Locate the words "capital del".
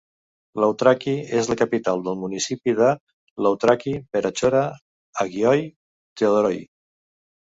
1.59-2.15